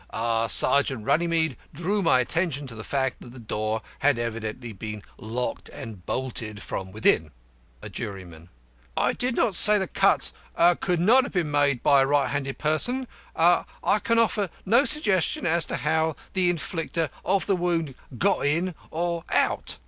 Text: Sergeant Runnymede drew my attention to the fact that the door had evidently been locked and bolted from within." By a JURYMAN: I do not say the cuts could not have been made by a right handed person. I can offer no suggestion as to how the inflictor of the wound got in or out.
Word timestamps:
Sergeant 0.47 1.05
Runnymede 1.05 1.55
drew 1.75 2.01
my 2.01 2.21
attention 2.21 2.65
to 2.65 2.73
the 2.73 2.83
fact 2.83 3.21
that 3.21 3.33
the 3.33 3.39
door 3.39 3.83
had 3.99 4.17
evidently 4.17 4.73
been 4.73 5.03
locked 5.19 5.69
and 5.69 6.03
bolted 6.07 6.63
from 6.63 6.91
within." 6.91 7.25
By 7.81 7.85
a 7.85 7.89
JURYMAN: 7.91 8.49
I 8.97 9.13
do 9.13 9.31
not 9.31 9.53
say 9.53 9.77
the 9.77 9.85
cuts 9.87 10.33
could 10.79 10.99
not 10.99 11.25
have 11.25 11.33
been 11.33 11.51
made 11.51 11.83
by 11.83 12.01
a 12.01 12.07
right 12.07 12.29
handed 12.31 12.57
person. 12.57 13.07
I 13.35 13.65
can 14.03 14.17
offer 14.17 14.49
no 14.65 14.85
suggestion 14.85 15.45
as 15.45 15.67
to 15.67 15.75
how 15.75 16.15
the 16.33 16.49
inflictor 16.49 17.11
of 17.23 17.45
the 17.45 17.55
wound 17.55 17.93
got 18.17 18.43
in 18.43 18.73
or 18.89 19.23
out. 19.29 19.77